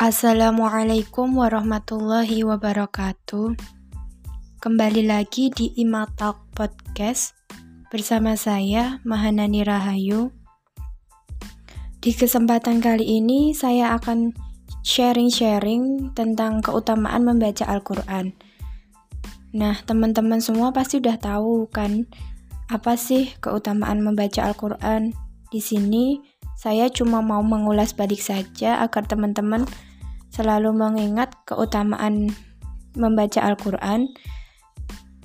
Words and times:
Assalamualaikum 0.00 1.36
warahmatullahi 1.36 2.40
wabarakatuh. 2.40 3.52
Kembali 4.56 5.04
lagi 5.04 5.52
di 5.52 5.76
Imatalk 5.76 6.40
Podcast 6.56 7.36
bersama 7.92 8.32
saya 8.32 9.04
Mahanani 9.04 9.60
Rahayu. 9.60 10.32
Di 12.00 12.16
kesempatan 12.16 12.80
kali 12.80 13.20
ini 13.20 13.52
saya 13.52 13.92
akan 14.00 14.32
sharing-sharing 14.80 16.16
tentang 16.16 16.64
keutamaan 16.64 17.28
membaca 17.28 17.68
Al-Qur'an. 17.68 18.32
Nah, 19.52 19.84
teman-teman 19.84 20.40
semua 20.40 20.72
pasti 20.72 20.96
udah 20.96 21.20
tahu 21.20 21.68
kan 21.68 22.08
apa 22.72 22.96
sih 22.96 23.36
keutamaan 23.36 24.00
membaca 24.00 24.48
Al-Qur'an? 24.48 25.12
Di 25.52 25.60
sini 25.60 26.24
saya 26.56 26.88
cuma 26.88 27.20
mau 27.20 27.44
mengulas 27.44 27.92
balik 27.92 28.24
saja 28.24 28.80
agar 28.80 29.04
teman-teman 29.04 29.68
selalu 30.30 30.70
mengingat 30.72 31.34
keutamaan 31.44 32.30
membaca 32.94 33.42
Al-Quran 33.42 34.10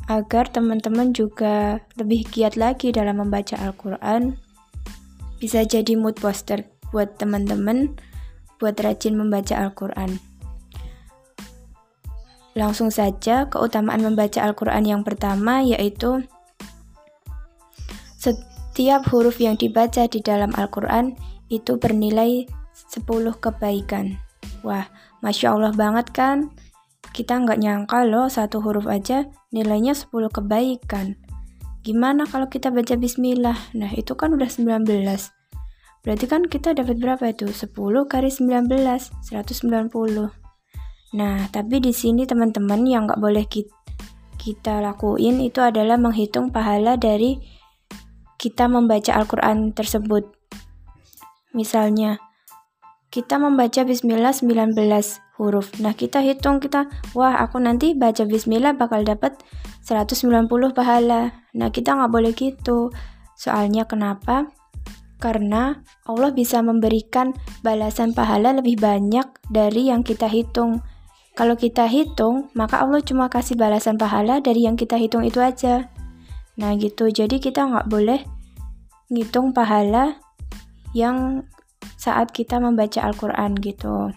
agar 0.06 0.50
teman-teman 0.54 1.14
juga 1.18 1.82
lebih 1.98 2.30
giat 2.30 2.58
lagi 2.58 2.94
dalam 2.94 3.22
membaca 3.22 3.58
Al-Quran. 3.58 4.38
Bisa 5.42 5.66
jadi 5.66 5.98
mood 5.98 6.18
poster 6.22 6.70
buat 6.94 7.18
teman-teman 7.18 7.98
buat 8.62 8.78
rajin 8.78 9.18
membaca 9.18 9.58
Al-Quran. 9.58 10.22
Langsung 12.56 12.88
saja 12.88 13.52
keutamaan 13.52 14.00
membaca 14.00 14.40
Al-Quran 14.46 14.86
yang 14.88 15.02
pertama 15.04 15.60
yaitu 15.60 16.24
setiap 18.16 19.06
huruf 19.12 19.44
yang 19.44 19.60
dibaca 19.60 20.08
di 20.08 20.24
dalam 20.24 20.56
Al-Quran 20.56 21.20
itu 21.52 21.78
bernilai 21.78 22.48
10 22.74 23.06
kebaikan 23.44 24.25
Wah, 24.66 24.90
Masya 25.22 25.54
Allah 25.54 25.70
banget 25.78 26.10
kan? 26.10 26.50
Kita 27.14 27.38
nggak 27.38 27.62
nyangka 27.62 28.02
loh 28.10 28.26
satu 28.26 28.66
huruf 28.66 28.90
aja 28.90 29.30
nilainya 29.54 29.94
10 29.94 30.10
kebaikan. 30.34 31.22
Gimana 31.86 32.26
kalau 32.26 32.50
kita 32.50 32.74
baca 32.74 32.98
bismillah? 32.98 33.54
Nah, 33.78 33.94
itu 33.94 34.18
kan 34.18 34.34
udah 34.34 34.50
19. 34.50 34.82
Berarti 36.02 36.26
kan 36.26 36.50
kita 36.50 36.74
dapat 36.74 36.98
berapa 36.98 37.30
itu? 37.30 37.46
10 37.46 38.10
kali 38.10 38.34
19, 38.34 39.14
190. 39.22 40.34
Nah, 41.14 41.46
tapi 41.54 41.78
di 41.78 41.94
sini 41.94 42.26
teman-teman 42.26 42.82
yang 42.90 43.06
nggak 43.06 43.22
boleh 43.22 43.46
kita, 43.46 43.70
kita 44.42 44.82
lakuin 44.82 45.46
itu 45.46 45.62
adalah 45.62 46.02
menghitung 46.02 46.50
pahala 46.50 46.98
dari 46.98 47.38
kita 48.42 48.66
membaca 48.66 49.14
Al-Quran 49.14 49.78
tersebut. 49.78 50.26
Misalnya, 51.54 52.18
kita 53.16 53.40
membaca 53.40 53.88
bismillah 53.88 54.36
19 54.36 54.76
huruf. 55.40 55.72
Nah, 55.80 55.96
kita 55.96 56.20
hitung 56.20 56.60
kita, 56.60 56.92
wah 57.16 57.40
aku 57.40 57.64
nanti 57.64 57.96
baca 57.96 58.28
bismillah 58.28 58.76
bakal 58.76 59.08
dapat 59.08 59.40
190 59.88 60.52
pahala. 60.76 61.32
Nah, 61.56 61.72
kita 61.72 61.96
nggak 61.96 62.12
boleh 62.12 62.36
gitu. 62.36 62.92
Soalnya 63.40 63.88
kenapa? 63.88 64.52
Karena 65.16 65.80
Allah 66.04 66.36
bisa 66.36 66.60
memberikan 66.60 67.32
balasan 67.64 68.12
pahala 68.12 68.52
lebih 68.52 68.84
banyak 68.84 69.24
dari 69.48 69.88
yang 69.88 70.04
kita 70.04 70.28
hitung. 70.28 70.84
Kalau 71.40 71.56
kita 71.56 71.88
hitung, 71.88 72.52
maka 72.52 72.84
Allah 72.84 73.00
cuma 73.00 73.32
kasih 73.32 73.56
balasan 73.56 73.96
pahala 73.96 74.44
dari 74.44 74.68
yang 74.68 74.76
kita 74.76 75.00
hitung 75.00 75.24
itu 75.24 75.40
aja. 75.40 75.88
Nah 76.60 76.76
gitu, 76.76 77.08
jadi 77.08 77.40
kita 77.40 77.64
nggak 77.64 77.88
boleh 77.88 78.28
ngitung 79.08 79.56
pahala 79.56 80.20
yang 80.92 81.48
saat 82.06 82.30
kita 82.30 82.62
membaca 82.62 83.02
Al-Quran 83.02 83.58
gitu. 83.58 84.14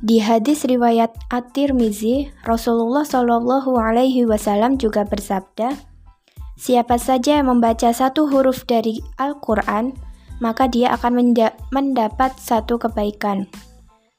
Di 0.00 0.22
hadis 0.22 0.64
riwayat 0.64 1.12
At-Tirmizi, 1.28 2.32
Rasulullah 2.48 3.04
Shallallahu 3.04 3.76
Alaihi 3.76 4.24
Wasallam 4.24 4.80
juga 4.80 5.04
bersabda, 5.04 5.76
"Siapa 6.56 6.96
saja 6.96 7.42
yang 7.42 7.52
membaca 7.52 7.92
satu 7.92 8.30
huruf 8.30 8.64
dari 8.64 9.04
Al-Quran, 9.20 9.92
maka 10.40 10.72
dia 10.72 10.96
akan 10.96 11.36
mendapat 11.68 12.32
satu 12.40 12.80
kebaikan. 12.80 13.44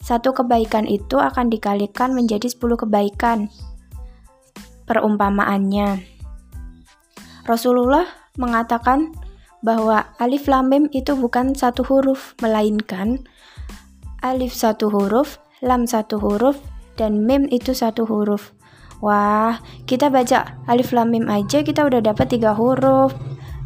Satu 0.06 0.38
kebaikan 0.38 0.86
itu 0.86 1.18
akan 1.18 1.50
dikalikan 1.50 2.14
menjadi 2.14 2.46
sepuluh 2.46 2.78
kebaikan." 2.78 3.50
Perumpamaannya, 4.86 5.98
Rasulullah 7.50 8.06
mengatakan, 8.38 9.18
bahwa 9.62 10.10
alif 10.18 10.50
lam 10.50 10.70
mim 10.70 10.86
itu 10.94 11.14
bukan 11.14 11.54
satu 11.54 11.86
huruf, 11.86 12.34
melainkan 12.42 13.22
alif 14.22 14.54
satu 14.54 14.90
huruf, 14.90 15.42
lam 15.62 15.86
satu 15.90 16.22
huruf, 16.22 16.58
dan 16.98 17.26
mim 17.26 17.50
itu 17.50 17.74
satu 17.74 18.06
huruf. 18.06 18.54
Wah, 19.02 19.58
kita 19.90 20.14
baca 20.14 20.62
alif 20.70 20.94
lam 20.94 21.10
mim 21.10 21.26
aja 21.26 21.66
kita 21.66 21.90
udah 21.90 22.06
dapat 22.06 22.38
tiga 22.38 22.54
huruf. 22.54 23.14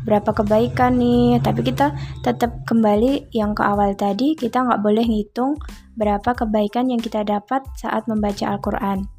Berapa 0.05 0.31
kebaikan 0.31 1.01
nih, 1.01 1.41
tapi 1.41 1.65
kita 1.65 1.91
tetap 2.21 2.61
kembali 2.69 3.33
yang 3.33 3.57
ke 3.57 3.65
awal 3.65 3.97
tadi, 3.97 4.37
kita 4.37 4.61
nggak 4.61 4.85
boleh 4.85 5.01
ngitung 5.01 5.57
berapa 5.97 6.35
kebaikan 6.35 6.93
yang 6.93 7.01
kita 7.01 7.25
dapat 7.25 7.65
saat 7.75 8.05
membaca 8.05 8.53
Al-Quran. 8.53 9.09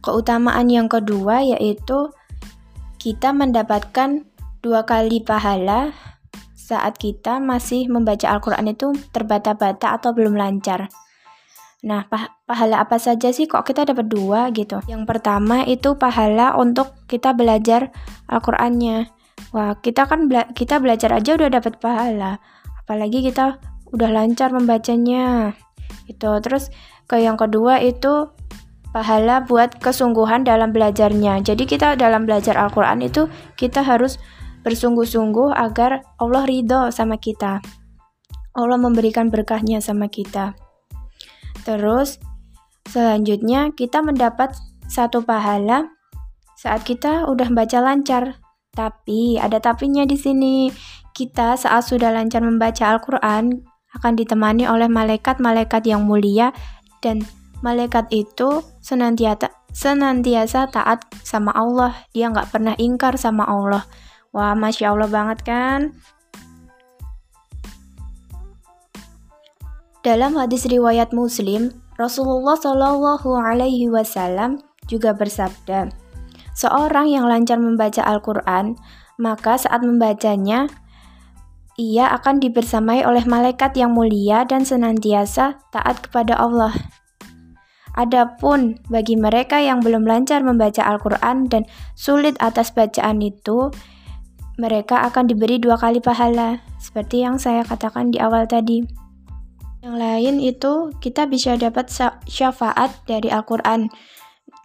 Keutamaan 0.00 0.70
yang 0.70 0.86
kedua 0.86 1.42
yaitu 1.42 2.14
kita 2.96 3.34
mendapatkan 3.34 4.24
dua 4.60 4.84
kali 4.84 5.24
pahala 5.24 5.92
saat 6.54 6.98
kita 6.98 7.38
masih 7.38 7.86
membaca 7.86 8.26
Al-Quran 8.26 8.74
itu 8.74 8.90
terbata-bata 9.14 9.94
atau 9.94 10.10
belum 10.10 10.34
lancar. 10.34 10.90
Nah, 11.86 12.02
pah 12.10 12.34
pahala 12.42 12.82
apa 12.82 12.98
saja 12.98 13.30
sih 13.30 13.46
kok 13.46 13.62
kita 13.62 13.86
dapat 13.86 14.10
dua 14.10 14.50
gitu? 14.50 14.82
Yang 14.90 15.06
pertama 15.06 15.62
itu 15.62 15.94
pahala 15.94 16.58
untuk 16.58 16.90
kita 17.06 17.30
belajar 17.36 17.94
Al-Qur'annya. 18.26 19.06
Wah, 19.54 19.78
kita 19.78 20.10
kan 20.10 20.26
bela 20.26 20.50
kita 20.50 20.82
belajar 20.82 21.14
aja 21.14 21.38
udah 21.38 21.46
dapat 21.46 21.78
pahala. 21.78 22.42
Apalagi 22.82 23.22
kita 23.22 23.62
udah 23.94 24.10
lancar 24.10 24.50
membacanya. 24.50 25.54
Itu 26.10 26.34
terus 26.42 26.74
ke 27.06 27.22
yang 27.22 27.38
kedua 27.38 27.78
itu 27.78 28.34
pahala 28.90 29.44
buat 29.46 29.78
kesungguhan 29.78 30.42
dalam 30.42 30.74
belajarnya. 30.74 31.44
Jadi 31.46 31.68
kita 31.70 31.94
dalam 31.94 32.26
belajar 32.26 32.58
Al-Qur'an 32.58 32.98
itu 33.04 33.30
kita 33.54 33.86
harus 33.86 34.18
bersungguh-sungguh 34.66 35.54
agar 35.54 36.02
Allah 36.18 36.42
ridho 36.42 36.90
sama 36.90 37.14
kita. 37.22 37.62
Allah 38.50 38.78
memberikan 38.82 39.30
berkahnya 39.30 39.78
sama 39.78 40.10
kita. 40.10 40.58
Terus 41.62 42.18
selanjutnya 42.90 43.70
kita 43.70 44.02
mendapat 44.02 44.50
satu 44.90 45.22
pahala 45.22 45.86
saat 46.58 46.82
kita 46.82 47.30
udah 47.30 47.46
baca 47.54 47.78
lancar. 47.78 48.42
Tapi 48.74 49.38
ada 49.38 49.62
tapinya 49.62 50.02
di 50.02 50.18
sini. 50.18 50.74
Kita 51.14 51.54
saat 51.54 51.86
sudah 51.86 52.10
lancar 52.12 52.42
membaca 52.42 52.92
Al-Qur'an 52.92 53.62
akan 53.96 54.12
ditemani 54.18 54.68
oleh 54.68 54.90
malaikat-malaikat 54.90 55.88
yang 55.88 56.04
mulia 56.04 56.52
dan 57.00 57.24
malaikat 57.64 58.04
itu 58.12 58.60
senantiasa 58.84 59.48
senantiasa 59.72 60.68
taat 60.68 61.08
sama 61.24 61.52
Allah. 61.56 61.96
Dia 62.12 62.28
nggak 62.28 62.52
pernah 62.52 62.74
ingkar 62.76 63.16
sama 63.16 63.48
Allah. 63.48 63.84
Wah, 64.36 64.52
masya 64.52 64.92
Allah 64.92 65.08
banget 65.08 65.48
kan? 65.48 65.96
Dalam 70.04 70.36
hadis 70.36 70.68
riwayat 70.68 71.16
Muslim, 71.16 71.72
Rasulullah 71.96 72.52
Shallallahu 72.60 73.32
Alaihi 73.32 73.88
Wasallam 73.88 74.60
juga 74.92 75.16
bersabda, 75.16 75.88
seorang 76.52 77.08
yang 77.08 77.24
lancar 77.24 77.56
membaca 77.56 78.04
Al-Quran, 78.04 78.76
maka 79.16 79.56
saat 79.56 79.80
membacanya, 79.80 80.68
ia 81.80 82.12
akan 82.12 82.36
dibersamai 82.36 83.08
oleh 83.08 83.24
malaikat 83.24 83.72
yang 83.72 83.96
mulia 83.96 84.44
dan 84.44 84.68
senantiasa 84.68 85.64
taat 85.72 86.04
kepada 86.04 86.36
Allah. 86.36 86.76
Adapun 87.96 88.84
bagi 88.92 89.16
mereka 89.16 89.64
yang 89.64 89.80
belum 89.80 90.04
lancar 90.04 90.44
membaca 90.44 90.84
Al-Quran 90.84 91.48
dan 91.48 91.64
sulit 91.96 92.36
atas 92.44 92.68
bacaan 92.76 93.24
itu, 93.24 93.72
mereka 94.56 95.04
akan 95.08 95.28
diberi 95.28 95.60
dua 95.60 95.76
kali 95.76 96.00
pahala, 96.00 96.64
seperti 96.80 97.24
yang 97.24 97.36
saya 97.36 97.60
katakan 97.64 98.08
di 98.08 98.16
awal 98.16 98.48
tadi. 98.48 98.80
Yang 99.84 99.96
lain 100.00 100.34
itu 100.42 100.72
kita 100.98 101.28
bisa 101.28 101.54
dapat 101.60 101.92
syafaat 102.26 102.90
dari 103.04 103.28
Al-Quran. 103.28 103.92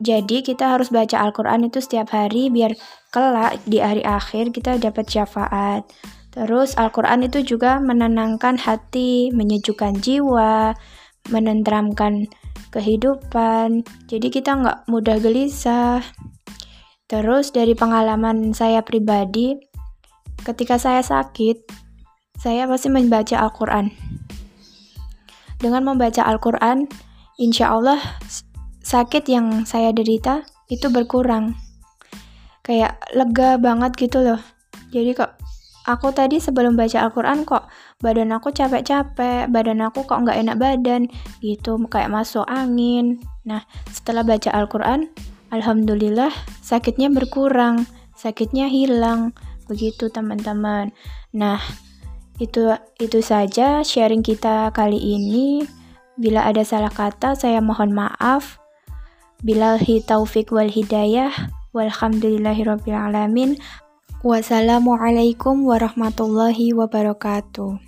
Jadi 0.01 0.41
kita 0.41 0.73
harus 0.73 0.89
baca 0.89 1.21
Al-Quran 1.21 1.69
itu 1.69 1.77
setiap 1.77 2.09
hari 2.15 2.49
biar 2.49 2.73
kelak 3.13 3.61
di 3.69 3.77
hari 3.77 4.01
akhir 4.01 4.49
kita 4.49 4.81
dapat 4.81 5.05
syafaat. 5.05 5.85
Terus 6.31 6.73
Al-Quran 6.79 7.27
itu 7.27 7.43
juga 7.43 7.77
menenangkan 7.77 8.57
hati, 8.57 9.29
menyejukkan 9.35 9.99
jiwa, 9.99 10.73
menenteramkan 11.29 12.31
kehidupan. 12.71 13.83
Jadi 14.07 14.27
kita 14.31 14.57
nggak 14.57 14.79
mudah 14.87 15.19
gelisah. 15.19 16.01
Terus 17.11 17.51
dari 17.51 17.75
pengalaman 17.75 18.55
saya 18.55 18.81
pribadi, 18.81 19.53
Ketika 20.41 20.81
saya 20.81 21.05
sakit, 21.05 21.69
saya 22.41 22.65
pasti 22.65 22.89
membaca 22.89 23.37
Al-Quran. 23.37 23.93
Dengan 25.61 25.85
membaca 25.85 26.25
Al-Quran, 26.25 26.89
insya 27.37 27.77
Allah 27.77 28.01
sakit 28.81 29.29
yang 29.29 29.69
saya 29.69 29.93
derita 29.93 30.41
itu 30.73 30.89
berkurang. 30.89 31.53
Kayak 32.65 32.97
lega 33.13 33.61
banget 33.61 33.93
gitu 33.93 34.25
loh. 34.25 34.41
Jadi 34.89 35.13
kok 35.13 35.37
aku 35.85 36.09
tadi 36.09 36.41
sebelum 36.41 36.73
baca 36.73 37.05
Al-Quran 37.05 37.45
kok 37.45 37.69
badan 38.01 38.33
aku 38.33 38.49
capek-capek, 38.49 39.45
badan 39.53 39.85
aku 39.85 40.09
kok 40.09 40.25
nggak 40.25 40.41
enak 40.41 40.57
badan 40.57 41.05
gitu, 41.45 41.77
kayak 41.85 42.09
masuk 42.09 42.49
angin. 42.49 43.21
Nah, 43.45 43.61
setelah 43.93 44.25
baca 44.25 44.49
Al-Quran, 44.49 45.13
Alhamdulillah 45.53 46.33
sakitnya 46.65 47.13
berkurang, 47.13 47.85
sakitnya 48.17 48.65
hilang, 48.65 49.37
begitu 49.71 50.11
teman-teman. 50.11 50.91
Nah, 51.31 51.63
itu 52.43 52.75
itu 52.99 53.23
saja 53.23 53.79
sharing 53.79 54.19
kita 54.19 54.75
kali 54.75 54.99
ini. 54.99 55.63
Bila 56.19 56.43
ada 56.43 56.67
salah 56.67 56.91
kata, 56.91 57.39
saya 57.39 57.63
mohon 57.63 57.95
maaf. 57.95 58.59
Bilalhi 59.39 60.03
taufik 60.03 60.51
wal 60.51 60.67
hidayah. 60.67 61.31
Walhamdulillahirrabbilalamin. 61.71 63.55
Wassalamualaikum 64.21 65.63
warahmatullahi 65.63 66.75
wabarakatuh. 66.75 67.79